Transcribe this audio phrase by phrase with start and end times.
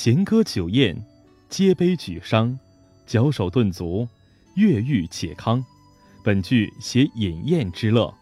[0.00, 0.96] 弦歌酒宴，
[1.48, 2.56] 皆杯举觞，
[3.04, 4.06] 矫首顿足，
[4.54, 5.60] 乐欲且康。
[6.22, 8.14] 本句写饮宴之乐，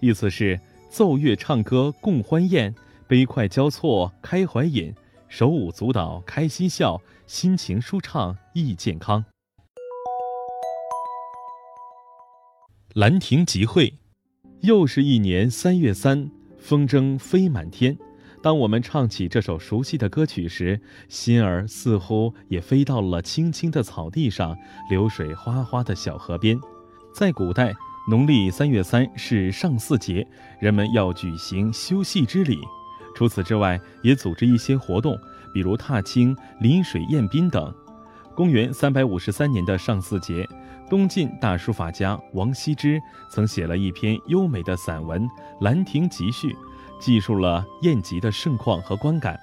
[0.00, 0.60] 意思是
[0.90, 2.74] 奏乐唱歌共欢宴，
[3.06, 4.94] 杯筷交错开怀饮，
[5.30, 9.24] 手舞足蹈开心笑，心情舒畅益健康。
[12.92, 13.94] 兰亭集会，
[14.60, 17.96] 又是一年三月三，风筝飞满天。
[18.40, 24.56] 当我们唱起这首熟悉的歌曲时，心儿似乎也飞到了青青的草地上，
[24.88, 26.58] 流水哗哗的小河边。
[27.12, 27.74] 在古代，
[28.08, 30.26] 农历三月三是上巳节，
[30.60, 32.58] 人们要举行休息之礼。
[33.14, 35.18] 除此之外，也组织一些活动，
[35.52, 37.74] 比如踏青、临水宴宾等。
[38.36, 40.48] 公元三百五十三年的上巳节。
[40.88, 45.22] 东晋大书法家王羲之曾写了一篇优美的散文
[45.60, 46.48] 《兰亭集序》，
[46.98, 49.38] 记述了宴集的盛况和观感。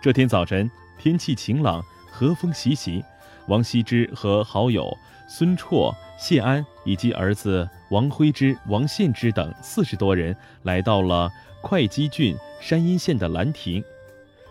[0.00, 3.04] 这天早晨，天气晴朗，和风习习。
[3.48, 4.96] 王羲之和好友
[5.28, 13.84] 孙绰、谢安以及儿子王徽之、王献之等四十多人来到了会稽郡山阴县的兰亭。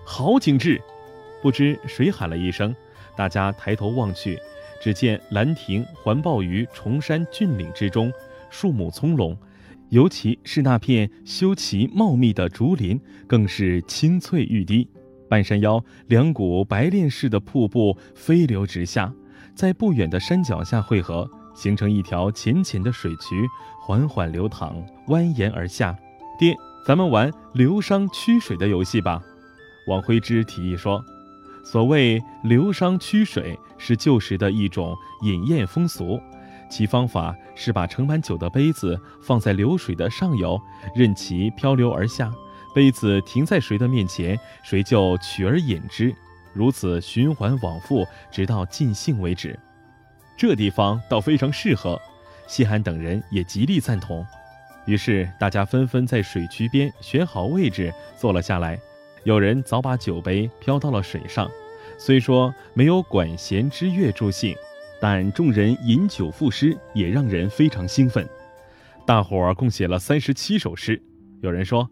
[0.05, 0.79] 好景致！
[1.41, 2.75] 不知谁喊了一声，
[3.15, 4.39] 大家抬头望去。
[4.81, 8.11] 只见兰亭环抱于崇山峻岭之中，
[8.49, 9.35] 树木葱茏，
[9.93, 14.89] 尤其是那片修齐茂密的竹林，更是青翠欲滴。
[15.29, 19.13] 半山腰两股白练似的瀑布飞流直下，
[19.53, 23.45] 在不远的山脚下汇合，形成一条浅浅的水渠，
[23.79, 25.95] 缓缓流淌，蜿蜒而下。
[26.39, 26.55] 爹，
[26.87, 29.21] 咱们玩流觞曲水的游戏吧。
[29.87, 31.05] 王徽之提议说。
[31.63, 36.19] 所谓流觞曲水，是旧时的一种饮宴风俗，
[36.73, 40.59] 其方法是把盛满酒的杯子放在流水的上游，
[40.95, 42.33] 任其漂流而下，
[42.73, 46.11] 杯子停在谁的面前，谁就取而饮之，
[46.51, 49.55] 如此循环往复，直到尽兴为止。
[50.35, 52.01] 这地方倒非常适合，
[52.47, 54.25] 西寒等人也极力赞同，
[54.87, 58.79] 于是大家纷纷在水渠边选好位置坐了下来。
[59.25, 61.47] 有人早把酒杯飘到了水上，
[61.99, 64.55] 虽说没有管弦之乐助兴，
[65.03, 68.25] 但众人饮酒赋诗也让人非常兴奋。
[69.05, 71.03] 大伙儿共写了三十七首诗。
[71.41, 71.89] 有人说：“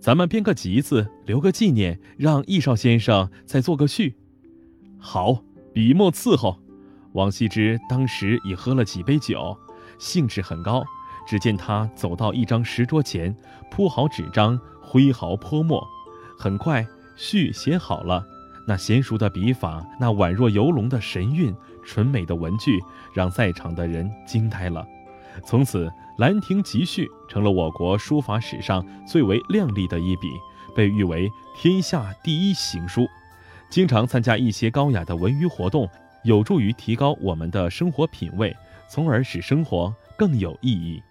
[0.00, 4.16] 咱们编个集子，留个纪念，让易少先生再做个序。”
[4.98, 6.58] 好，笔墨伺候。
[7.12, 9.54] 王羲之当时已喝了几杯酒，
[9.98, 10.82] 兴致很高。
[11.26, 13.36] 只见他走到一张石桌前，
[13.70, 15.86] 铺好纸张，挥毫泼墨。
[16.38, 18.26] 很快，序写好了。
[18.66, 21.54] 那娴熟的笔法，那宛若游龙的神韵，
[21.84, 22.80] 纯美的文句，
[23.12, 24.86] 让在场的人惊呆了。
[25.44, 25.86] 从此，
[26.18, 30.28] 《兰亭集序》成了我国书法史上最为亮丽的一笔，
[30.74, 33.06] 被誉为天下第一行书。
[33.68, 35.88] 经常参加一些高雅的文娱活动，
[36.22, 38.56] 有助于提高我们的生活品味，
[38.88, 41.02] 从而使生活更有意义。